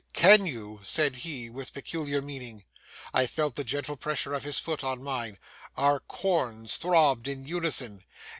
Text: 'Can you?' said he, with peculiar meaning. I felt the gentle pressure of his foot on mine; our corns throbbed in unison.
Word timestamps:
'Can 0.13 0.47
you?' 0.47 0.79
said 0.83 1.17
he, 1.17 1.47
with 1.47 1.73
peculiar 1.75 2.23
meaning. 2.23 2.63
I 3.13 3.27
felt 3.27 3.53
the 3.55 3.63
gentle 3.63 3.95
pressure 3.97 4.33
of 4.33 4.45
his 4.45 4.57
foot 4.57 4.83
on 4.83 5.03
mine; 5.03 5.37
our 5.77 5.99
corns 5.99 6.75
throbbed 6.77 7.27
in 7.27 7.45
unison. 7.45 8.03